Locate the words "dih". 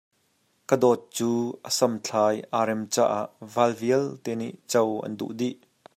5.39-5.57